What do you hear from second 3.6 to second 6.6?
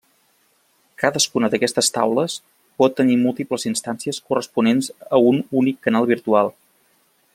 instàncies corresponents a un únic canal virtual.